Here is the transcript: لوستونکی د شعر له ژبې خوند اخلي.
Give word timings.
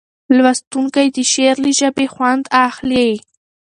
لوستونکی 0.37 1.07
د 1.15 1.17
شعر 1.31 1.55
له 1.65 1.71
ژبې 1.79 2.05
خوند 2.13 2.43
اخلي. 2.67 3.09